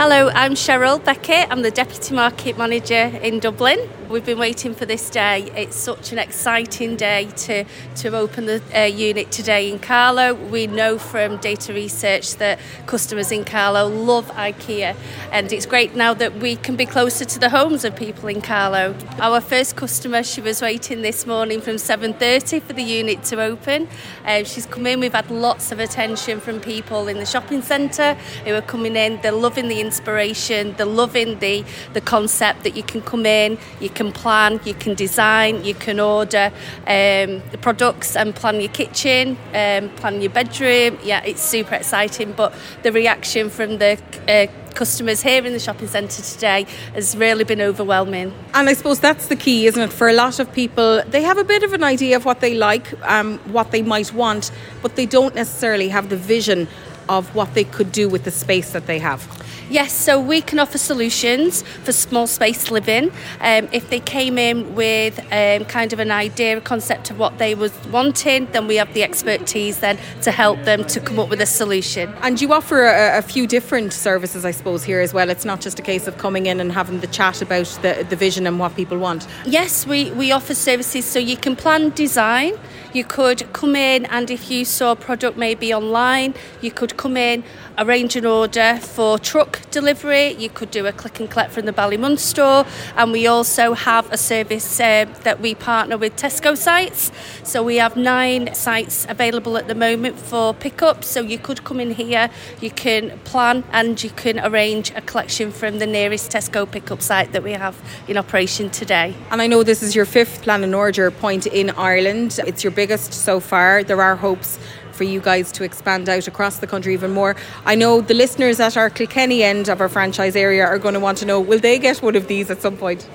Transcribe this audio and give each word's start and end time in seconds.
Hello, 0.00 0.28
I'm 0.28 0.52
Cheryl 0.52 1.04
Beckett. 1.04 1.48
I'm 1.50 1.62
the 1.62 1.72
Deputy 1.72 2.14
Market 2.14 2.56
Manager 2.56 3.10
in 3.20 3.40
Dublin. 3.40 3.80
We've 4.08 4.24
been 4.24 4.38
waiting 4.38 4.72
for 4.72 4.86
this 4.86 5.10
day. 5.10 5.50
It's 5.56 5.76
such 5.76 6.12
an 6.12 6.20
exciting 6.20 6.94
day 6.94 7.28
to, 7.36 7.64
to 7.96 8.16
open 8.16 8.46
the 8.46 8.62
uh, 8.74 8.84
unit 8.84 9.32
today 9.32 9.70
in 9.70 9.80
Carlow. 9.80 10.34
We 10.34 10.68
know 10.68 10.98
from 10.98 11.38
data 11.38 11.74
research 11.74 12.36
that 12.36 12.60
customers 12.86 13.32
in 13.32 13.44
Carlow 13.44 13.88
love 13.88 14.28
IKEA 14.28 14.96
and 15.32 15.52
it's 15.52 15.66
great 15.66 15.96
now 15.96 16.14
that 16.14 16.36
we 16.36 16.54
can 16.54 16.76
be 16.76 16.86
closer 16.86 17.24
to 17.24 17.38
the 17.40 17.50
homes 17.50 17.84
of 17.84 17.96
people 17.96 18.28
in 18.28 18.40
Carlow. 18.40 18.94
Our 19.18 19.40
first 19.40 19.74
customer, 19.74 20.22
she 20.22 20.40
was 20.40 20.62
waiting 20.62 21.02
this 21.02 21.26
morning 21.26 21.60
from 21.60 21.74
7.30 21.74 22.62
for 22.62 22.72
the 22.72 22.84
unit 22.84 23.24
to 23.24 23.42
open. 23.42 23.88
Uh, 24.24 24.44
she's 24.44 24.64
come 24.64 24.86
in, 24.86 25.00
we've 25.00 25.12
had 25.12 25.30
lots 25.30 25.72
of 25.72 25.80
attention 25.80 26.38
from 26.38 26.60
people 26.60 27.08
in 27.08 27.18
the 27.18 27.26
shopping 27.26 27.62
centre 27.62 28.14
who 28.44 28.54
are 28.54 28.62
coming 28.62 28.94
in. 28.94 29.20
They're 29.20 29.32
loving 29.32 29.66
the 29.66 29.87
inspiration, 29.88 30.74
they're 30.76 30.94
loving 31.04 31.30
the, 31.38 31.64
the 31.96 32.00
concept 32.00 32.58
that 32.64 32.74
you 32.78 32.84
can 32.92 33.00
come 33.02 33.26
in, 33.26 33.58
you 33.80 33.90
can 33.98 34.12
plan, 34.12 34.60
you 34.64 34.74
can 34.74 34.94
design, 34.94 35.64
you 35.64 35.74
can 35.74 35.98
order 35.98 36.46
um, 36.86 37.30
the 37.52 37.58
products 37.66 38.16
and 38.16 38.34
plan 38.40 38.60
your 38.60 38.74
kitchen, 38.82 39.36
um, 39.54 39.88
plan 40.00 40.20
your 40.24 40.34
bedroom. 40.40 40.98
Yeah, 41.02 41.30
it's 41.30 41.42
super 41.42 41.74
exciting. 41.74 42.32
But 42.32 42.50
the 42.84 42.92
reaction 42.92 43.50
from 43.50 43.78
the 43.78 43.92
uh, 44.28 44.46
customers 44.74 45.22
here 45.22 45.44
in 45.44 45.52
the 45.52 45.58
shopping 45.58 45.88
centre 45.88 46.22
today 46.22 46.66
has 46.94 47.16
really 47.16 47.44
been 47.44 47.60
overwhelming. 47.60 48.32
And 48.54 48.68
I 48.68 48.74
suppose 48.74 49.00
that's 49.00 49.26
the 49.26 49.36
key, 49.36 49.66
isn't 49.66 49.82
it? 49.82 49.92
For 49.92 50.08
a 50.08 50.12
lot 50.12 50.38
of 50.38 50.52
people, 50.52 51.02
they 51.08 51.22
have 51.22 51.38
a 51.38 51.44
bit 51.44 51.62
of 51.62 51.72
an 51.72 51.82
idea 51.82 52.16
of 52.16 52.24
what 52.24 52.40
they 52.40 52.54
like, 52.54 52.86
um, 53.02 53.38
what 53.52 53.72
they 53.72 53.82
might 53.82 54.12
want, 54.12 54.52
but 54.82 54.94
they 54.94 55.06
don't 55.06 55.34
necessarily 55.34 55.88
have 55.88 56.10
the 56.10 56.16
vision 56.16 56.68
of 57.08 57.34
what 57.34 57.54
they 57.54 57.64
could 57.64 57.92
do 57.92 58.08
with 58.08 58.24
the 58.24 58.30
space 58.30 58.72
that 58.72 58.86
they 58.86 58.98
have. 58.98 59.26
Yes, 59.70 59.92
so 59.92 60.18
we 60.18 60.40
can 60.40 60.58
offer 60.58 60.78
solutions 60.78 61.60
for 61.84 61.92
small 61.92 62.26
space 62.26 62.70
living. 62.70 63.12
Um, 63.42 63.68
if 63.70 63.90
they 63.90 64.00
came 64.00 64.38
in 64.38 64.74
with 64.74 65.20
um, 65.30 65.66
kind 65.66 65.92
of 65.92 65.98
an 65.98 66.10
idea, 66.10 66.56
a 66.56 66.60
concept 66.62 67.10
of 67.10 67.18
what 67.18 67.36
they 67.36 67.54
was 67.54 67.72
wanting, 67.88 68.46
then 68.52 68.66
we 68.66 68.76
have 68.76 68.94
the 68.94 69.02
expertise 69.02 69.80
then 69.80 69.98
to 70.22 70.30
help 70.30 70.64
them 70.64 70.84
to 70.86 71.00
come 71.00 71.18
up 71.18 71.28
with 71.28 71.42
a 71.42 71.46
solution. 71.46 72.14
And 72.22 72.40
you 72.40 72.50
offer 72.54 72.86
a, 72.86 73.18
a 73.18 73.22
few 73.22 73.46
different 73.46 73.92
services, 73.92 74.46
I 74.46 74.52
suppose, 74.52 74.84
here 74.84 75.00
as 75.00 75.12
well. 75.12 75.28
It's 75.28 75.44
not 75.44 75.60
just 75.60 75.78
a 75.78 75.82
case 75.82 76.06
of 76.06 76.16
coming 76.16 76.46
in 76.46 76.60
and 76.60 76.72
having 76.72 77.00
the 77.00 77.06
chat 77.06 77.42
about 77.42 77.66
the, 77.82 78.06
the 78.08 78.16
vision 78.16 78.46
and 78.46 78.58
what 78.58 78.74
people 78.74 78.96
want. 78.96 79.26
Yes, 79.44 79.86
we, 79.86 80.10
we 80.12 80.32
offer 80.32 80.54
services 80.54 81.04
so 81.04 81.18
you 81.18 81.36
can 81.36 81.56
plan 81.56 81.90
design. 81.90 82.54
You 82.94 83.04
could 83.04 83.52
come 83.52 83.76
in 83.76 84.06
and 84.06 84.30
if 84.30 84.50
you 84.50 84.64
saw 84.64 84.92
a 84.92 84.96
product 84.96 85.36
maybe 85.36 85.74
online, 85.74 86.32
you 86.62 86.70
could 86.70 86.96
come 86.98 87.16
in, 87.16 87.44
arrange 87.78 88.16
an 88.16 88.26
order 88.26 88.78
for 88.82 89.18
truck 89.18 89.60
delivery. 89.70 90.32
You 90.32 90.50
could 90.50 90.70
do 90.70 90.84
a 90.84 90.92
click 90.92 91.20
and 91.20 91.30
collect 91.30 91.52
from 91.52 91.64
the 91.64 91.72
Ballymun 91.72 92.18
store. 92.18 92.66
And 92.96 93.12
we 93.12 93.26
also 93.26 93.72
have 93.72 94.12
a 94.12 94.18
service 94.18 94.80
uh, 94.80 95.06
that 95.22 95.40
we 95.40 95.54
partner 95.54 95.96
with 95.96 96.16
Tesco 96.16 96.56
sites. 96.56 97.10
So 97.44 97.62
we 97.62 97.76
have 97.76 97.96
nine 97.96 98.52
sites 98.54 99.06
available 99.08 99.56
at 99.56 99.68
the 99.68 99.74
moment 99.74 100.18
for 100.18 100.52
pickup. 100.52 101.04
So 101.04 101.20
you 101.20 101.38
could 101.38 101.64
come 101.64 101.80
in 101.80 101.92
here, 101.92 102.28
you 102.60 102.70
can 102.70 103.18
plan 103.20 103.64
and 103.72 104.02
you 104.02 104.10
can 104.10 104.40
arrange 104.40 104.90
a 104.90 105.00
collection 105.00 105.52
from 105.52 105.78
the 105.78 105.86
nearest 105.86 106.32
Tesco 106.32 106.70
pickup 106.70 107.00
site 107.00 107.32
that 107.32 107.44
we 107.44 107.52
have 107.52 107.76
in 108.08 108.18
operation 108.18 108.70
today. 108.70 109.14
And 109.30 109.40
I 109.40 109.46
know 109.46 109.62
this 109.62 109.82
is 109.82 109.94
your 109.94 110.04
fifth 110.04 110.42
plan 110.42 110.64
and 110.64 110.74
order 110.74 111.10
point 111.12 111.46
in 111.46 111.70
Ireland. 111.70 112.40
It's 112.44 112.64
your 112.64 112.72
biggest 112.72 113.14
so 113.14 113.38
far. 113.38 113.84
There 113.84 114.02
are 114.02 114.16
hopes 114.16 114.58
for 114.98 115.04
you 115.04 115.20
guys 115.20 115.52
to 115.52 115.64
expand 115.64 116.08
out 116.08 116.26
across 116.26 116.58
the 116.58 116.66
country 116.66 116.92
even 116.92 117.12
more. 117.12 117.36
I 117.64 117.76
know 117.76 118.00
the 118.00 118.14
listeners 118.14 118.58
at 118.58 118.76
our 118.76 118.90
Kilkenny 118.90 119.44
end 119.44 119.68
of 119.68 119.80
our 119.80 119.88
franchise 119.88 120.34
area 120.34 120.64
are 120.66 120.78
going 120.78 120.94
to 120.94 121.00
want 121.00 121.18
to 121.18 121.24
know 121.24 121.40
will 121.40 121.60
they 121.60 121.78
get 121.78 122.02
one 122.02 122.16
of 122.16 122.26
these 122.26 122.50
at 122.50 122.60
some 122.60 122.76
point? 122.76 123.08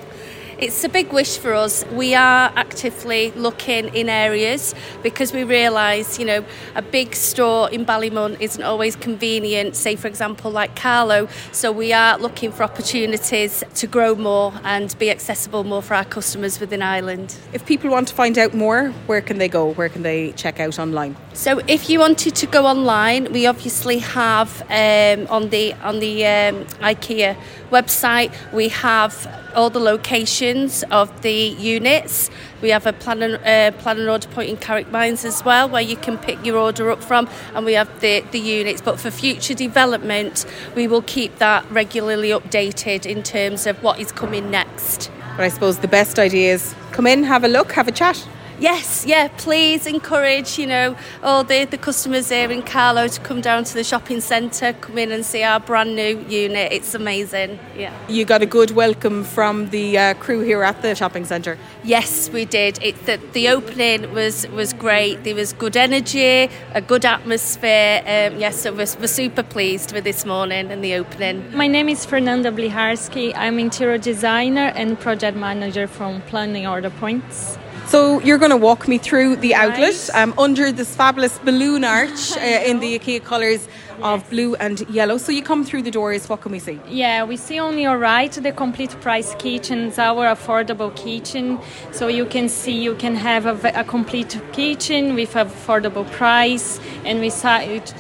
It's 0.59 0.83
a 0.85 0.89
big 0.89 1.11
wish 1.11 1.39
for 1.39 1.53
us. 1.53 1.83
We 1.91 2.15
are 2.15 2.53
actively 2.55 3.31
looking 3.31 3.93
in 3.93 4.07
areas 4.07 4.73
because 5.01 5.33
we 5.33 5.43
realise, 5.43 6.19
you 6.19 6.25
know, 6.25 6.45
a 6.75 6.81
big 6.81 7.15
store 7.15 7.69
in 7.71 7.85
Ballymun 7.85 8.39
isn't 8.39 8.63
always 8.63 8.95
convenient, 8.95 9.75
say, 9.75 9.97
for 9.97 10.07
example, 10.07 10.51
like 10.51 10.73
Carlow. 10.75 11.27
So 11.51 11.71
we 11.71 11.91
are 11.91 12.17
looking 12.17 12.51
for 12.51 12.63
opportunities 12.63 13.63
to 13.75 13.87
grow 13.87 14.15
more 14.15 14.53
and 14.63 14.97
be 14.99 15.09
accessible 15.09 15.65
more 15.65 15.81
for 15.81 15.95
our 15.95 16.05
customers 16.05 16.59
within 16.61 16.81
Ireland. 16.81 17.35
If 17.51 17.65
people 17.65 17.89
want 17.89 18.07
to 18.09 18.15
find 18.15 18.37
out 18.37 18.53
more, 18.53 18.91
where 19.07 19.21
can 19.21 19.39
they 19.39 19.49
go? 19.49 19.73
Where 19.73 19.89
can 19.89 20.03
they 20.03 20.31
check 20.33 20.61
out 20.61 20.79
online? 20.79 21.17
So 21.35 21.59
if 21.67 21.89
you 21.89 21.99
wanted 21.99 22.35
to 22.35 22.45
go 22.45 22.67
online, 22.67 23.33
we 23.33 23.47
obviously 23.47 23.97
have 23.97 24.61
um, 24.69 25.25
on 25.31 25.49
the 25.49 25.73
on 25.81 25.99
the 25.99 26.27
um, 26.27 26.65
IKEA 26.79 27.35
website, 27.71 28.31
we 28.53 28.69
have 28.69 29.27
all 29.55 29.71
the 29.71 29.79
locations 29.79 30.83
of 30.91 31.23
the 31.23 31.33
units. 31.33 32.29
We 32.61 32.69
have 32.69 32.85
a 32.85 32.93
plan 32.93 33.23
and, 33.23 33.35
uh, 33.43 33.75
plan 33.81 33.99
and 33.99 34.09
order 34.09 34.27
point 34.27 34.51
in 34.51 34.57
Carrickmines 34.57 35.25
as 35.25 35.43
well, 35.43 35.67
where 35.67 35.81
you 35.81 35.97
can 35.97 36.19
pick 36.19 36.45
your 36.45 36.57
order 36.57 36.91
up 36.91 37.03
from, 37.03 37.27
and 37.55 37.65
we 37.65 37.73
have 37.73 37.89
the, 37.99 38.23
the 38.31 38.39
units. 38.39 38.79
But 38.79 38.99
for 38.99 39.09
future 39.09 39.55
development, 39.55 40.45
we 40.75 40.87
will 40.87 41.01
keep 41.01 41.39
that 41.39 41.69
regularly 41.71 42.29
updated 42.29 43.07
in 43.07 43.23
terms 43.23 43.65
of 43.65 43.81
what 43.81 43.99
is 43.99 44.11
coming 44.11 44.51
next. 44.51 45.09
But 45.35 45.45
I 45.45 45.47
suppose 45.47 45.79
the 45.79 45.87
best 45.87 46.19
idea 46.19 46.53
is 46.53 46.75
come 46.91 47.07
in, 47.07 47.23
have 47.23 47.43
a 47.43 47.47
look, 47.47 47.71
have 47.71 47.87
a 47.87 47.91
chat 47.91 48.23
yes, 48.59 49.05
yeah, 49.05 49.27
please 49.37 49.85
encourage, 49.85 50.57
you 50.57 50.67
know, 50.67 50.95
all 51.21 51.43
the, 51.43 51.65
the 51.65 51.77
customers 51.77 52.29
here 52.29 52.51
in 52.51 52.61
Carlow 52.61 53.07
to 53.07 53.19
come 53.21 53.41
down 53.41 53.63
to 53.63 53.73
the 53.73 53.83
shopping 53.83 54.21
centre, 54.21 54.73
come 54.73 54.97
in 54.97 55.11
and 55.11 55.25
see 55.25 55.43
our 55.43 55.59
brand 55.59 55.95
new 55.95 56.19
unit. 56.27 56.71
It's 56.71 56.93
amazing. 56.93 57.59
Yeah. 57.77 57.93
You 58.07 58.25
got 58.25 58.41
a 58.41 58.45
good 58.45 58.71
welcome 58.71 59.23
from 59.23 59.69
the 59.69 59.97
uh, 59.97 60.13
crew 60.15 60.41
here 60.41 60.63
at 60.63 60.81
the 60.81 60.95
shopping 60.95 61.25
centre. 61.25 61.57
Yes, 61.83 62.29
we 62.29 62.45
did. 62.45 62.81
It 62.81 63.05
the, 63.05 63.19
the 63.33 63.49
opening 63.49 64.13
was 64.13 64.47
was 64.49 64.73
great. 64.73 65.23
There 65.23 65.35
was 65.35 65.53
good 65.53 65.75
energy, 65.75 66.49
a 66.73 66.81
good 66.81 67.05
atmosphere. 67.05 67.99
Um, 68.01 68.39
yes, 68.39 68.61
so 68.61 68.71
we're, 68.71 68.87
we're 68.99 69.07
super 69.07 69.43
pleased 69.43 69.93
with 69.93 70.03
this 70.03 70.25
morning 70.25 70.71
and 70.71 70.83
the 70.83 70.95
opening. 70.95 71.55
My 71.55 71.67
name 71.67 71.89
is 71.89 72.05
Fernanda 72.05 72.51
Bliharski. 72.51 73.33
I'm 73.35 73.59
interior 73.59 73.97
designer 73.97 74.71
and 74.75 74.99
project 74.99 75.37
manager 75.37 75.87
from 75.87 76.21
Planning 76.23 76.67
Order 76.67 76.89
Points. 76.89 77.57
So 77.87 78.19
you're 78.21 78.37
going 78.37 78.51
to 78.51 78.57
walk 78.57 78.87
me 78.87 78.97
through 78.97 79.35
the 79.37 79.53
outlet 79.53 80.09
um, 80.13 80.33
under 80.37 80.71
this 80.71 80.95
fabulous 80.95 81.37
balloon 81.39 81.83
arch 81.83 82.31
uh, 82.37 82.39
in 82.39 82.79
the 82.79 82.97
IKEA 82.97 83.23
colours 83.23 83.67
of 84.01 84.27
blue 84.29 84.55
and 84.55 84.81
yellow. 84.89 85.17
So 85.17 85.31
you 85.31 85.43
come 85.43 85.63
through 85.63 85.83
the 85.83 85.91
doors, 85.91 86.27
what 86.27 86.41
can 86.41 86.51
we 86.51 86.59
see? 86.59 86.79
Yeah, 86.89 87.23
we 87.23 87.37
see 87.37 87.59
on 87.59 87.77
your 87.77 87.97
right 87.97 88.31
the 88.31 88.51
complete 88.51 88.89
price 89.01 89.35
kitchens, 89.35 89.99
our 89.99 90.25
affordable 90.25 90.95
kitchen. 90.95 91.59
So 91.91 92.07
you 92.07 92.25
can 92.25 92.49
see 92.49 92.81
you 92.81 92.95
can 92.95 93.15
have 93.15 93.45
a, 93.45 93.71
a 93.79 93.83
complete 93.83 94.39
kitchen 94.51 95.15
with 95.15 95.33
affordable 95.33 96.09
price, 96.11 96.79
and 97.05 97.19
we 97.19 97.29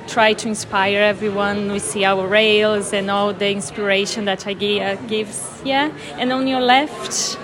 try 0.07 0.33
to 0.33 0.47
inspire 0.47 1.01
everyone. 1.01 1.71
We 1.71 1.79
see 1.79 2.05
our 2.05 2.27
rails 2.27 2.93
and 2.93 3.11
all 3.11 3.33
the 3.33 3.49
inspiration 3.51 4.25
that 4.25 4.39
IKEA 4.39 5.07
gives. 5.07 5.61
Yeah, 5.63 5.91
and 6.17 6.31
on 6.33 6.47
your 6.47 6.61
left 6.61 7.37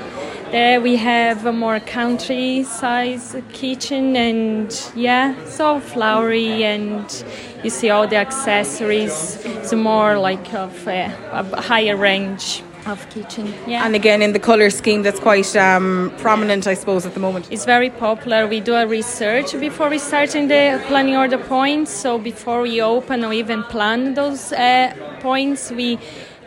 there 0.51 0.81
we 0.81 0.95
have 0.95 1.45
a 1.45 1.53
more 1.53 1.79
country 1.79 2.63
size 2.63 3.35
kitchen 3.53 4.15
and 4.15 4.91
yeah, 4.95 5.35
so 5.45 5.79
flowery 5.79 6.63
and 6.63 7.23
you 7.63 7.69
see 7.69 7.89
all 7.89 8.07
the 8.07 8.15
accessories. 8.15 9.43
It's 9.45 9.73
more 9.73 10.17
like 10.17 10.53
of 10.53 10.87
a, 10.87 11.05
a 11.31 11.61
higher 11.61 11.95
range 11.95 12.63
of 12.87 13.07
kitchen. 13.09 13.53
Yeah. 13.67 13.85
And 13.85 13.95
again, 13.95 14.21
in 14.21 14.33
the 14.33 14.39
color 14.39 14.69
scheme, 14.69 15.03
that's 15.03 15.19
quite 15.19 15.55
um, 15.55 16.11
prominent, 16.17 16.65
I 16.65 16.73
suppose, 16.73 17.05
at 17.05 17.13
the 17.13 17.19
moment. 17.19 17.47
It's 17.51 17.65
very 17.65 17.89
popular. 17.89 18.47
We 18.47 18.61
do 18.61 18.73
a 18.73 18.87
research 18.87 19.51
before 19.59 19.89
we 19.89 19.99
start 19.99 20.35
in 20.35 20.47
the 20.47 20.81
planning 20.87 21.15
order 21.15 21.37
points. 21.37 21.91
So 21.91 22.17
before 22.17 22.61
we 22.61 22.81
open 22.81 23.23
or 23.23 23.33
even 23.33 23.63
plan 23.63 24.15
those 24.15 24.51
uh, 24.53 24.95
points, 25.19 25.71
we 25.71 25.99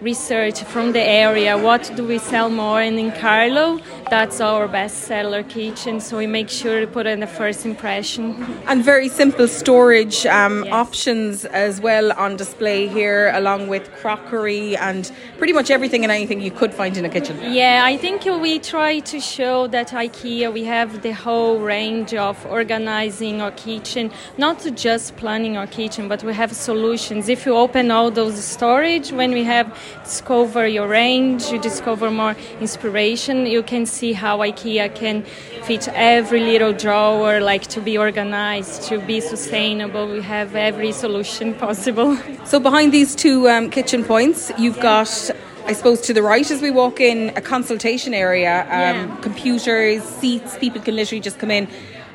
research 0.02 0.64
from 0.64 0.92
the 0.92 1.00
area 1.00 1.56
what 1.56 1.90
do 1.94 2.04
we 2.04 2.18
sell 2.18 2.50
more 2.50 2.80
and 2.80 2.98
in 2.98 3.12
Carlow 3.12 3.78
that's 4.12 4.42
our 4.42 4.68
best 4.68 4.96
seller 5.04 5.42
kitchen 5.42 5.98
so 5.98 6.18
we 6.18 6.26
make 6.26 6.50
sure 6.50 6.80
to 6.80 6.86
put 6.86 7.06
in 7.06 7.20
the 7.20 7.26
first 7.26 7.64
impression 7.64 8.24
and 8.66 8.84
very 8.84 9.08
simple 9.08 9.48
storage 9.48 10.26
um, 10.26 10.64
yes. 10.64 10.72
options 10.74 11.46
as 11.46 11.80
well 11.80 12.12
on 12.24 12.36
display 12.36 12.86
here 12.86 13.30
along 13.34 13.68
with 13.68 13.90
crockery 14.02 14.76
and 14.76 15.10
pretty 15.38 15.54
much 15.54 15.70
everything 15.70 16.04
and 16.04 16.12
anything 16.12 16.42
you 16.42 16.50
could 16.50 16.74
find 16.74 16.98
in 16.98 17.06
a 17.06 17.08
kitchen 17.08 17.34
yeah 17.50 17.80
I 17.86 17.96
think 17.96 18.26
we 18.26 18.58
try 18.58 18.98
to 18.98 19.18
show 19.18 19.66
that 19.68 19.88
IKEA 19.88 20.52
we 20.52 20.64
have 20.64 21.00
the 21.00 21.12
whole 21.12 21.58
range 21.60 22.12
of 22.12 22.36
organizing 22.58 23.40
our 23.40 23.52
kitchen 23.52 24.10
not 24.36 24.58
just 24.74 25.16
planning 25.16 25.56
our 25.56 25.66
kitchen 25.66 26.06
but 26.06 26.22
we 26.22 26.34
have 26.34 26.52
solutions 26.52 27.30
if 27.30 27.46
you 27.46 27.54
open 27.56 27.90
all 27.90 28.10
those 28.10 28.44
storage 28.44 29.10
when 29.10 29.32
we 29.32 29.44
have 29.44 29.66
discover 30.12 30.66
your 30.66 30.88
range, 30.88 31.50
you 31.52 31.58
discover 31.58 32.10
more 32.10 32.34
inspiration. 32.60 33.46
You 33.46 33.62
can 33.62 33.86
see 33.86 34.01
how 34.10 34.38
IKEA 34.38 34.92
can 34.92 35.22
fit 35.62 35.86
every 35.94 36.40
little 36.40 36.72
drawer, 36.72 37.40
like 37.40 37.68
to 37.68 37.80
be 37.80 37.96
organized, 37.96 38.82
to 38.88 38.98
be 38.98 39.20
sustainable. 39.20 40.08
We 40.08 40.22
have 40.22 40.56
every 40.56 40.90
solution 40.90 41.54
possible. 41.66 42.16
So 42.44 42.58
behind 42.58 42.90
these 42.92 43.14
two 43.14 43.48
um, 43.48 43.70
kitchen 43.70 44.02
points, 44.02 44.50
you've 44.58 44.80
got. 44.80 45.30
I 45.64 45.74
suppose 45.74 46.00
to 46.08 46.12
the 46.12 46.24
right 46.24 46.50
as 46.50 46.60
we 46.60 46.72
walk 46.72 47.00
in, 47.00 47.30
a 47.36 47.40
consultation 47.40 48.14
area, 48.14 48.62
um, 48.62 48.68
Yeah. 49.08 49.16
computers, 49.22 50.02
seats, 50.02 50.58
people 50.58 50.80
can 50.82 50.96
literally 50.96 51.20
just 51.20 51.38
come 51.38 51.52
in. 51.52 51.68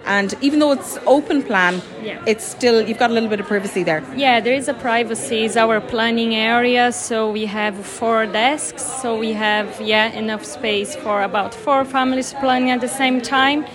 And 0.07 0.33
even 0.42 0.59
though 0.59 0.71
it's 0.71 0.98
open 1.06 1.44
plan, 1.44 1.81
Yeah. 2.04 2.19
it's 2.25 2.45
still, 2.45 2.81
you've 2.88 2.98
got 3.00 3.09
a 3.09 3.13
little 3.13 3.30
bit 3.30 3.39
of 3.42 3.48
privacy 3.48 3.83
there. 3.83 4.01
Yeah, 4.15 4.39
there 4.39 4.54
is 4.56 4.68
a 4.69 4.74
privacy. 4.74 5.44
It's 5.45 5.57
our 5.57 5.81
planning 5.81 6.33
area, 6.33 6.92
so 6.92 7.30
we 7.30 7.45
have 7.45 7.75
four 8.00 8.25
desks. 8.25 8.83
So 9.01 9.18
we 9.19 9.33
have 9.33 9.68
yeah 9.81 10.07
enough 10.24 10.44
space 10.45 10.95
for 10.95 11.21
about 11.24 11.54
four 11.54 11.83
families 11.86 12.33
planning 12.39 12.71
at 12.71 12.80
the 12.81 12.88
same 13.01 13.19
time. 13.21 13.65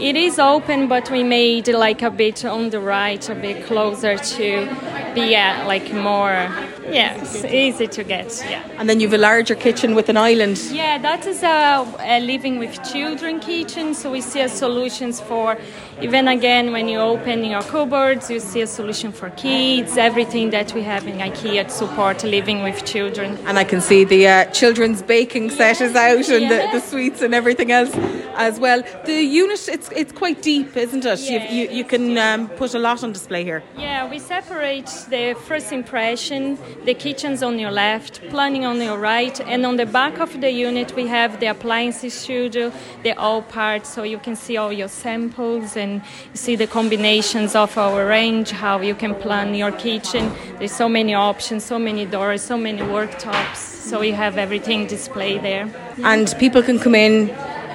It 0.00 0.16
is 0.16 0.38
open, 0.38 0.88
but 0.88 1.10
we 1.10 1.22
made 1.22 1.68
like 1.68 2.02
a 2.02 2.10
bit 2.10 2.44
on 2.44 2.70
the 2.70 2.80
right, 2.80 3.22
a 3.30 3.34
bit 3.34 3.66
closer 3.66 4.16
to 4.36 4.68
be 5.14 5.20
yeah 5.30 5.64
like 5.66 5.92
more 5.92 6.48
yeah 6.90 7.20
it's 7.20 7.44
easy 7.44 7.86
to 7.86 8.04
get 8.04 8.44
yeah. 8.48 8.62
And 8.78 8.88
then 8.88 9.00
you've 9.00 9.12
a 9.12 9.18
larger 9.18 9.54
kitchen 9.54 9.94
with 9.94 10.08
an 10.08 10.16
island. 10.16 10.58
Yeah, 10.70 10.98
that 10.98 11.26
is 11.26 11.42
a, 11.42 11.86
a 12.00 12.20
living 12.20 12.58
with 12.58 12.82
children 12.92 13.40
kitchen. 13.40 13.94
So 13.94 14.10
we 14.10 14.20
see 14.20 14.40
a 14.40 14.48
solutions 14.48 15.20
for 15.20 15.56
even 16.00 16.28
again 16.28 16.72
when 16.72 16.88
you 16.88 16.98
open 16.98 17.44
your 17.44 17.62
cupboards, 17.62 18.30
you 18.30 18.40
see 18.40 18.62
a 18.62 18.66
solution 18.66 19.12
for 19.12 19.30
kids. 19.30 19.96
Everything 19.96 20.50
that 20.50 20.74
we 20.74 20.82
have 20.82 21.06
in 21.06 21.18
IKEA 21.18 21.64
to 21.64 21.70
support 21.70 22.24
living 22.24 22.62
with 22.62 22.84
children. 22.84 23.38
And 23.46 23.58
I 23.58 23.64
can 23.64 23.80
see 23.80 24.04
the 24.04 24.26
uh, 24.26 24.44
children's 24.46 25.02
baking 25.02 25.50
set 25.50 25.80
is 25.80 25.94
out 25.94 26.28
and 26.28 26.50
the, 26.50 26.68
the 26.72 26.80
sweets 26.80 27.22
and 27.22 27.34
everything 27.34 27.70
else 27.70 27.94
as 28.36 28.58
well. 28.58 28.82
The 29.04 29.22
unit, 29.22 29.68
it's 29.68 29.88
it's 29.90 30.12
quite 30.12 30.42
deep, 30.42 30.76
isn't 30.76 31.04
it? 31.04 31.20
Yeah, 31.20 31.50
you, 31.50 31.62
you, 31.62 31.76
you 31.78 31.84
can 31.84 32.18
um, 32.18 32.48
put 32.48 32.74
a 32.74 32.78
lot 32.78 33.02
on 33.04 33.12
display 33.12 33.44
here. 33.44 33.62
Yeah, 33.78 34.10
we 34.10 34.18
separate 34.18 34.90
the 35.08 35.36
first 35.46 35.72
impression, 35.72 36.58
the 36.84 36.94
kitchen's 36.94 37.42
on 37.42 37.58
your 37.58 37.70
left, 37.70 38.20
planning 38.28 38.64
on 38.64 38.80
your 38.80 38.98
right, 38.98 39.40
and 39.40 39.64
on 39.64 39.76
the 39.76 39.86
back 39.86 40.18
of 40.18 40.40
the 40.40 40.50
unit 40.50 40.94
we 40.94 41.06
have 41.06 41.40
the 41.40 41.46
appliances 41.46 42.14
studio, 42.14 42.72
the 43.02 43.12
all 43.12 43.42
parts, 43.42 43.88
so 43.88 44.02
you 44.02 44.18
can 44.18 44.36
see 44.36 44.56
all 44.56 44.72
your 44.72 44.88
samples 44.88 45.76
and 45.76 46.02
see 46.34 46.56
the 46.56 46.66
combinations 46.66 47.54
of 47.54 47.76
our 47.78 48.06
range, 48.06 48.50
how 48.50 48.80
you 48.80 48.94
can 48.94 49.14
plan 49.14 49.54
your 49.54 49.72
kitchen. 49.72 50.30
There's 50.58 50.72
so 50.72 50.88
many 50.88 51.14
options, 51.14 51.64
so 51.64 51.78
many 51.78 52.06
doors, 52.06 52.42
so 52.42 52.56
many 52.56 52.80
worktops, 52.80 53.56
so 53.56 54.02
you 54.02 54.14
have 54.14 54.38
everything 54.38 54.86
displayed 54.86 55.42
there. 55.42 55.68
And 56.02 56.34
people 56.38 56.62
can 56.62 56.78
come 56.78 56.94
in, 56.94 57.28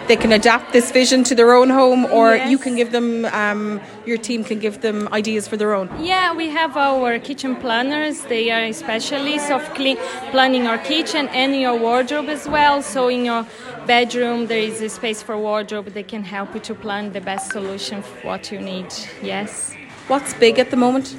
they 0.09 0.15
can 0.17 0.31
adapt 0.31 0.73
this 0.73 0.89
vision 0.91 1.23
to 1.23 1.35
their 1.35 1.51
own 1.53 1.69
home, 1.69 2.03
or 2.05 2.35
Yes. 2.35 2.49
you 2.51 2.57
can 2.57 2.75
give 2.75 2.91
them, 2.91 3.25
um, 3.25 3.79
your 4.07 4.17
team 4.17 4.43
can 4.43 4.57
give 4.57 4.81
them 4.81 5.07
ideas 5.13 5.47
for 5.47 5.55
their 5.55 5.73
own. 5.75 5.87
Yeah, 6.01 6.33
we 6.33 6.49
have 6.49 6.75
our 6.75 7.19
kitchen 7.19 7.55
planners. 7.55 8.15
They 8.21 8.49
are 8.49 8.73
specialists 8.73 9.51
of 9.51 9.61
clean, 9.75 9.97
planning 10.31 10.65
our 10.65 10.79
kitchen 10.79 11.29
and 11.41 11.55
your 11.55 11.75
wardrobe 11.85 12.27
as 12.27 12.47
well. 12.49 12.81
So 12.81 13.07
in 13.07 13.23
your 13.23 13.45
bedroom, 13.85 14.47
there 14.47 14.63
is 14.69 14.81
a 14.81 14.89
space 14.89 15.21
for 15.21 15.37
wardrobe. 15.37 15.85
They 15.93 16.07
can 16.13 16.23
help 16.23 16.55
you 16.55 16.61
to 16.61 16.73
plan 16.73 17.13
the 17.13 17.21
best 17.21 17.51
solution 17.51 18.01
for 18.01 18.27
what 18.29 18.51
you 18.51 18.59
need. 18.59 18.87
Yes. 19.21 19.75
What's 20.07 20.33
big 20.33 20.57
at 20.57 20.71
the 20.71 20.77
moment? 20.77 21.15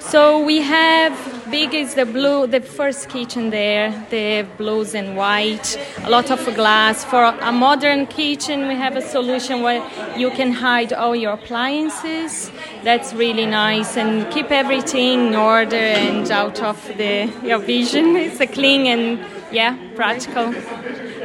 So 0.00 0.44
we 0.44 0.60
have 0.62 1.14
big 1.52 1.74
is 1.74 1.94
the 1.94 2.06
blue, 2.06 2.46
the 2.46 2.62
first 2.62 3.10
kitchen 3.10 3.50
there, 3.50 3.90
the 4.08 4.46
blues 4.56 4.94
and 4.94 5.18
white, 5.18 5.76
a 6.02 6.08
lot 6.08 6.30
of 6.30 6.42
glass. 6.54 7.04
For 7.04 7.22
a 7.22 7.52
modern 7.52 8.06
kitchen, 8.06 8.68
we 8.68 8.74
have 8.74 8.96
a 8.96 9.02
solution 9.02 9.60
where 9.60 9.82
you 10.16 10.30
can 10.30 10.50
hide 10.50 10.94
all 10.94 11.14
your 11.14 11.34
appliances. 11.34 12.50
That's 12.84 13.12
really 13.12 13.44
nice 13.44 13.98
and 13.98 14.32
keep 14.32 14.50
everything 14.50 15.26
in 15.26 15.34
order 15.34 15.76
and 15.76 16.30
out 16.30 16.62
of 16.62 16.78
the 16.96 17.30
your 17.44 17.58
vision. 17.58 18.16
It's 18.26 18.40
a 18.40 18.46
clean 18.46 18.86
and 18.86 19.04
yeah, 19.52 19.76
practical. 19.94 20.54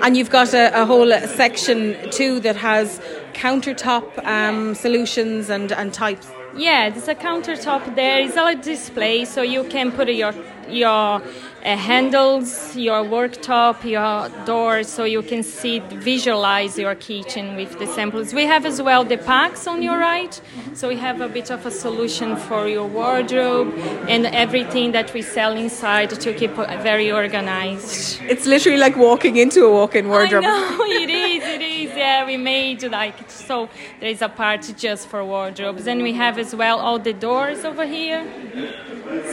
And 0.03 0.17
you've 0.17 0.33
got 0.39 0.53
a, 0.53 0.81
a 0.81 0.85
whole 0.85 1.11
section 1.41 1.79
too 2.11 2.41
that 2.41 2.57
has 2.57 2.99
countertop 3.33 4.05
um, 4.25 4.75
solutions 4.75 5.49
and, 5.49 5.71
and 5.71 5.93
types. 5.93 6.27
Yeah, 6.57 6.89
there's 6.89 7.07
a 7.07 7.15
countertop 7.15 7.95
there. 7.95 8.19
It's 8.19 8.35
all 8.35 8.47
a 8.47 8.55
display, 8.55 9.25
so 9.25 9.41
you 9.41 9.63
can 9.65 9.91
put 9.91 10.09
your 10.09 10.33
your 10.69 11.21
uh, 11.63 11.77
handles, 11.77 12.75
your 12.75 13.03
worktop, 13.03 13.83
your 13.83 14.29
doors, 14.45 14.87
so 14.87 15.05
you 15.05 15.21
can 15.21 15.43
see, 15.43 15.79
visualize 15.79 16.77
your 16.77 16.93
kitchen 16.95 17.55
with 17.55 17.77
the 17.79 17.87
samples. 17.87 18.33
We 18.33 18.45
have 18.45 18.65
as 18.65 18.81
well 18.81 19.05
the 19.05 19.17
packs 19.17 19.65
on 19.67 19.81
your 19.81 19.97
right, 19.97 20.39
so 20.73 20.87
we 20.89 20.97
have 20.97 21.21
a 21.21 21.29
bit 21.29 21.49
of 21.51 21.65
a 21.65 21.71
solution 21.71 22.35
for 22.35 22.67
your 22.67 22.85
wardrobe 22.87 23.73
and 24.09 24.25
everything 24.27 24.91
that 24.91 25.13
we 25.13 25.21
sell 25.21 25.53
inside 25.55 26.09
to 26.09 26.33
keep 26.33 26.51
very 26.83 27.11
organized. 27.11 28.19
It's 28.23 28.45
literally 28.45 28.77
like 28.77 28.97
walking 28.97 29.37
into 29.37 29.65
a 29.65 29.71
walk-in 29.71 30.09
wardrobe. 30.09 30.43
I 30.45 30.49
know 30.49 30.83
it 30.85 31.09
is. 31.09 31.56
Yeah, 31.97 32.27
we 32.27 32.37
made 32.37 32.83
like 32.83 33.27
so. 33.27 33.69
There 33.99 34.09
is 34.09 34.21
a 34.21 34.29
part 34.29 34.71
just 34.77 35.07
for 35.07 35.25
wardrobes, 35.25 35.87
and 35.87 36.03
we 36.03 36.13
have 36.13 36.37
as 36.37 36.53
well 36.53 36.77
all 36.77 36.99
the 36.99 37.11
doors 37.11 37.65
over 37.65 37.87
here. 37.87 38.23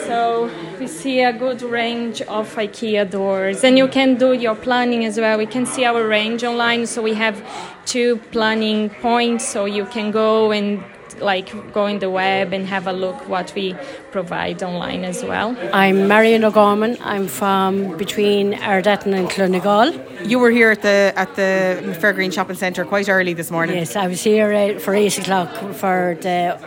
So 0.07 0.51
we 0.81 0.87
see 0.87 1.21
a 1.21 1.33
good 1.33 1.61
range 1.61 2.23
of 2.23 2.55
IKEA 2.55 3.11
doors, 3.11 3.65
and 3.65 3.77
you 3.77 3.87
can 3.87 4.15
do 4.15 4.33
your 4.33 4.55
planning 4.55 5.05
as 5.05 5.21
well. 5.21 5.37
We 5.37 5.45
can 5.45 5.67
see 5.67 5.85
our 5.85 6.09
range 6.09 6.43
online, 6.43 6.87
so 6.87 7.03
we 7.03 7.13
have 7.13 7.37
two 7.85 8.17
planning 8.33 8.89
points, 8.89 9.47
so 9.47 9.67
you 9.67 9.85
can 9.85 10.11
go 10.11 10.51
and 10.51 10.83
like 11.21 11.73
go 11.73 11.87
in 11.87 11.99
the 11.99 12.11
web 12.11 12.53
and 12.53 12.67
have 12.67 12.87
a 12.87 12.93
look 12.93 13.29
what 13.29 13.53
we 13.55 13.75
provide 14.11 14.63
online 14.63 15.05
as 15.05 15.23
well. 15.23 15.57
I'm 15.73 16.09
Marion 16.09 16.45
O'Gorman. 16.45 16.99
I'm 17.01 17.29
from 17.29 17.97
between 17.97 18.53
Ardattin 18.55 19.15
and 19.15 19.29
Clonegal. 19.29 20.29
You 20.29 20.39
were 20.39 20.51
here 20.51 20.71
at 20.71 20.83
the 20.83 21.13
at 21.17 21.35
the 21.37 21.97
Fairgreen 22.01 22.33
Shopping 22.33 22.57
Centre 22.57 22.85
quite 22.85 23.09
early 23.09 23.35
this 23.35 23.51
morning. 23.51 23.77
Yes, 23.77 23.97
I 23.97 24.07
was 24.07 24.23
here 24.23 24.53
uh, 24.53 24.79
for 24.79 24.95
eight 24.95 25.19
o'clock 25.19 25.51
for 25.75 26.17
the 26.21 26.59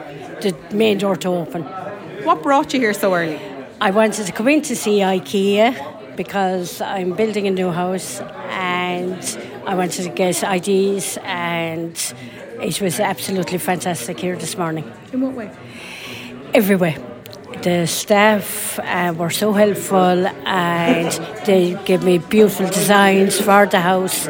the 0.42 0.76
main 0.76 0.98
door 0.98 1.16
to 1.18 1.30
open. 1.30 1.64
What 2.24 2.44
brought 2.44 2.74
you 2.74 2.80
here 2.80 2.94
so 2.94 3.14
early? 3.14 3.40
I 3.80 3.92
wanted 3.92 4.26
to 4.26 4.32
come 4.32 4.48
in 4.48 4.62
to 4.64 4.76
see 4.76 5.00
IKEA 5.00 6.16
because 6.16 6.82
I'm 6.82 7.14
building 7.14 7.48
a 7.48 7.52
new 7.52 7.72
house 7.72 8.20
and 8.50 9.22
I 9.68 9.76
wanted 9.76 10.04
to 10.04 10.10
get 10.10 10.44
ideas 10.44 11.18
and 11.24 11.96
it 12.62 12.82
was 12.82 13.00
absolutely 13.00 13.60
fantastic 13.60 14.20
here 14.20 14.36
this 14.36 14.58
morning. 14.58 14.92
In 15.14 15.22
what 15.22 15.34
way? 15.34 15.52
everywhere. 16.54 16.98
The 17.62 17.88
staff 17.88 18.80
uh, 18.80 19.14
were 19.18 19.30
so 19.30 19.52
helpful 19.54 20.28
and 20.46 21.12
they 21.46 21.78
gave 21.86 22.04
me 22.04 22.20
beautiful 22.20 22.68
designs 22.68 23.40
for 23.40 23.66
the 23.66 23.80
house. 23.80 24.28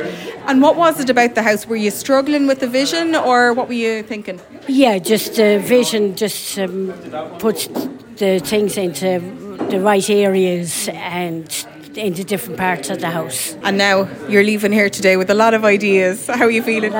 And 0.47 0.61
what 0.61 0.75
was 0.77 0.99
it 0.99 1.09
about 1.09 1.35
the 1.35 1.43
house? 1.43 1.65
Were 1.67 1.75
you 1.75 1.91
struggling 1.91 2.47
with 2.47 2.59
the 2.61 2.67
vision, 2.67 3.15
or 3.15 3.51
what 3.53 3.67
were 3.67 3.73
you 3.73 4.03
thinking? 4.03 4.39
Yeah, 4.67 4.97
just 4.97 5.35
the 5.35 5.59
vision 5.59 6.15
just 6.15 6.57
um, 6.57 6.93
puts 7.37 7.67
the 8.15 8.39
things 8.39 8.77
into 8.77 9.19
the 9.69 9.81
right 9.81 10.09
areas 10.09 10.87
and 10.93 11.49
into 11.97 12.23
different 12.23 12.57
parts 12.57 12.89
of 12.89 12.99
the 12.99 13.09
house. 13.09 13.55
And 13.63 13.77
now 13.77 14.07
you're 14.29 14.43
leaving 14.43 14.71
here 14.71 14.89
today 14.89 15.17
with 15.17 15.29
a 15.29 15.33
lot 15.33 15.53
of 15.53 15.65
ideas. 15.65 16.27
How 16.27 16.45
are 16.45 16.51
you 16.51 16.63
feeling? 16.63 16.91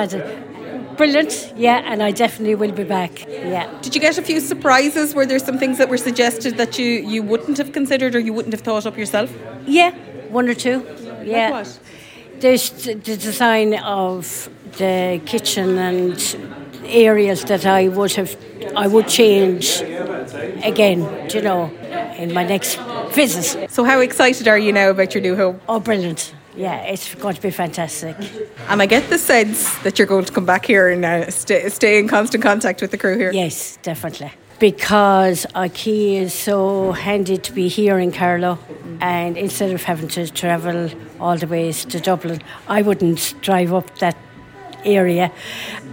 Brilliant, 0.98 1.54
yeah, 1.56 1.84
and 1.86 2.02
I 2.02 2.10
definitely 2.10 2.56
will 2.56 2.72
be 2.72 2.84
back. 2.84 3.28
Yeah. 3.28 3.72
Did 3.82 3.94
you 3.94 4.02
get 4.02 4.18
a 4.18 4.22
few 4.24 4.40
surprises? 4.40 5.14
Were 5.14 5.28
there 5.28 5.38
some 5.38 5.60
things 5.60 5.78
that 5.78 5.90
were 5.90 5.98
suggested 5.98 6.58
that 6.58 6.80
you, 6.80 6.88
you 6.88 7.22
wouldn't 7.22 7.60
have 7.60 7.72
considered 7.72 8.16
or 8.16 8.20
you 8.20 8.34
wouldn't 8.34 8.54
have 8.54 8.62
thought 8.62 8.88
up 8.88 8.98
yourself? 8.98 9.32
Yeah, 9.68 9.92
one 10.30 10.50
or 10.50 10.56
two. 10.56 10.84
Yeah. 11.24 11.52
what? 11.52 11.80
There's 12.40 12.72
the 12.72 12.96
design 12.96 13.76
of 13.76 14.50
the 14.78 15.22
kitchen 15.26 15.78
and 15.78 16.18
areas 16.86 17.46
that 17.46 17.66
I 17.66 17.90
would 17.90 18.14
have, 18.14 18.36
I 18.76 18.88
would 18.88 19.08
change 19.08 19.82
again, 20.64 21.28
do 21.28 21.38
you 21.38 21.44
know, 21.44 21.72
in 22.18 22.34
my 22.34 22.44
next 22.44 22.80
visit. 23.12 23.72
So, 23.72 23.84
how 23.84 24.00
excited 24.00 24.48
are 24.48 24.58
you 24.58 24.74
now 24.74 24.90
about 24.90 25.14
your 25.14 25.22
new 25.22 25.36
home? 25.36 25.60
Oh, 25.68 25.80
brilliant. 25.80 26.34
Yeah, 26.56 26.82
it's 26.82 27.14
going 27.16 27.36
to 27.36 27.42
be 27.42 27.52
fantastic. 27.52 28.16
And 28.68 28.82
I 28.82 28.88
get 28.88 29.10
the 29.10 29.20
sense 29.20 29.78
that 29.80 30.00
you're 30.00 30.08
going 30.08 30.26
to 30.26 30.34
come 30.34 30.46
back 30.46 30.66
here 30.66 30.90
and 30.90 31.06
uh, 31.06 31.30
stay, 31.30 31.70
stay 31.70 32.00
in 32.00 32.08
constant 32.08 32.44
contact 32.44 32.82
with 32.82 32.90
the 32.90 32.98
crew 32.98 33.16
here. 33.16 33.32
Yes, 33.32 33.78
definitely. 33.84 34.32
Because 34.60 35.46
IKEA 35.54 36.22
is 36.22 36.34
so 36.34 36.94
handy 36.94 37.38
to 37.38 37.52
be 37.52 37.68
here 37.68 38.00
in 38.00 38.12
Carlow, 38.12 38.58
and 39.02 39.38
instead 39.38 39.72
of 39.72 39.84
having 39.84 40.08
to 40.10 40.28
travel 40.32 40.90
all 41.20 41.38
the 41.38 41.46
ways 41.46 41.86
to 41.86 42.00
Dublin, 42.00 42.42
I 42.68 42.82
wouldn't 42.82 43.36
drive 43.42 43.72
up 43.72 44.00
that 44.00 44.18
area, 44.84 45.32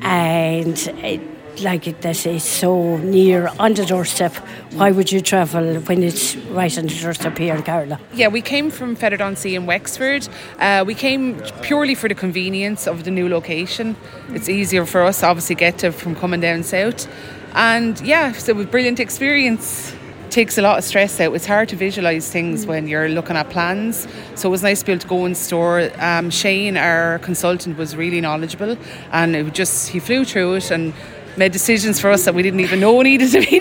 and 0.01 0.79
it, 1.03 1.21
like 1.63 1.87
it 1.87 2.03
that 2.03 2.27
is 2.27 2.43
so 2.43 2.97
near 2.99 3.51
on 3.59 3.75
the 3.75 3.85
doorstep. 3.85 4.33
Why 4.73 4.91
would 4.91 5.13
you 5.13 5.21
travel 5.21 5.81
when 5.81 6.03
it's 6.03 6.37
right 6.37 6.77
on 6.79 6.87
the 6.87 7.01
doorstep 7.01 7.39
here 7.39 7.55
in 7.55 7.63
Carlow? 7.63 7.99
Yeah, 8.13 8.29
we 8.29 8.41
came 8.41 8.71
from 8.71 8.97
Featherdon 8.97 9.35
in 9.53 9.67
Wexford. 9.67 10.29
Uh, 10.59 10.85
we 10.87 10.95
came 10.95 11.41
purely 11.63 11.95
for 11.95 12.09
the 12.09 12.15
convenience 12.15 12.87
of 12.87 13.05
the 13.05 13.11
new 13.11 13.29
location. 13.29 13.97
It's 14.31 14.49
easier 14.49 14.87
for 14.87 15.03
us, 15.03 15.23
obviously, 15.23 15.55
get 15.55 15.79
to 15.79 15.93
from 15.93 16.15
coming 16.15 16.41
down 16.41 16.63
south. 16.63 17.09
And 17.55 18.01
yeah, 18.01 18.33
so 18.33 18.51
it 18.51 18.57
was 18.57 18.67
a 18.67 18.69
brilliant 18.69 18.99
experience 18.99 19.95
takes 20.35 20.59
a 20.59 20.63
lot 20.63 20.77
of 20.77 20.83
stress 20.83 21.21
out. 21.21 21.33
It's 21.33 21.47
hard 21.47 21.69
to 21.69 21.77
visualize 21.77 22.29
things 22.29 22.67
when 22.67 22.89
you're 22.89 23.09
looking 23.09 23.37
at 23.37 23.51
plans. 23.51 24.09
So 24.35 24.49
it 24.49 24.51
was 24.51 24.65
nice 24.65 24.81
to 24.81 24.87
be 24.87 24.93
able 24.93 25.03
to 25.03 25.07
go 25.07 25.27
in 25.27 25.35
store. 25.37 25.93
Um, 26.01 26.29
Shane, 26.29 26.77
our 26.77 27.21
consultant, 27.21 27.79
was 27.79 27.95
really 27.95 28.21
knowledgeable, 28.21 28.77
and 29.13 29.37
it 29.37 29.55
just 29.55 29.91
he 29.91 30.01
flew 30.01 30.25
through 30.25 30.55
it 30.55 30.73
and 30.73 30.93
made 31.37 31.53
decisions 31.53 32.01
for 32.01 32.11
us 32.11 32.25
that 32.25 32.35
we 32.35 32.43
didn't 32.43 32.61
even 32.61 32.81
know 32.81 33.03
needed 33.03 33.31
to 33.33 33.41
be 33.41 33.61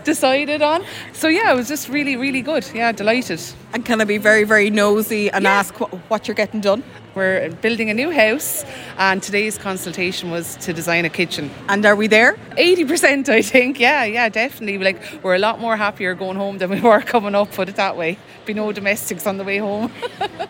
decided 0.04 0.62
on. 0.62 0.84
So 1.12 1.28
yeah, 1.28 1.52
it 1.52 1.56
was 1.56 1.68
just 1.68 1.88
really, 1.88 2.16
really 2.16 2.42
good. 2.42 2.68
Yeah, 2.74 2.92
delighted. 2.92 3.40
And 3.72 3.84
can 3.84 4.00
I 4.00 4.04
be 4.04 4.18
very, 4.18 4.44
very 4.44 4.70
nosy 4.70 5.30
and 5.30 5.44
Yeah. 5.44 5.52
ask 5.60 5.78
what, 5.80 5.90
what 6.10 6.28
you're 6.28 6.34
getting 6.34 6.60
done? 6.60 6.82
We're 7.14 7.50
building 7.62 7.90
a 7.90 7.94
new 7.94 8.10
house, 8.10 8.64
and 8.98 9.22
today's 9.22 9.56
consultation 9.56 10.32
was 10.32 10.56
to 10.56 10.72
design 10.72 11.04
a 11.04 11.08
kitchen. 11.08 11.48
And 11.68 11.86
are 11.86 11.94
we 11.94 12.08
there? 12.08 12.36
80%, 12.58 13.28
I 13.28 13.40
think. 13.40 13.78
Yeah, 13.78 14.02
yeah, 14.02 14.28
definitely. 14.28 14.78
Like, 14.78 15.00
we're 15.22 15.36
a 15.36 15.38
lot 15.38 15.60
more 15.60 15.76
happier 15.76 16.16
going 16.16 16.36
home 16.36 16.58
than 16.58 16.70
we 16.70 16.80
were 16.90 17.00
coming 17.02 17.36
up, 17.36 17.52
put 17.52 17.68
it 17.68 17.76
that 17.76 17.96
way. 17.96 18.18
Be 18.46 18.54
no 18.54 18.72
domestics 18.72 19.28
on 19.28 19.36
the 19.36 19.44
way 19.44 19.58
home. 19.58 19.92